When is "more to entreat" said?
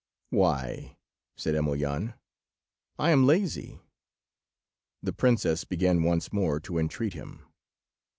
6.33-7.13